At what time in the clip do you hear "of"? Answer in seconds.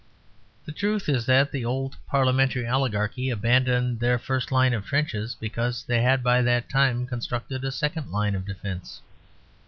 4.73-4.83, 8.33-8.43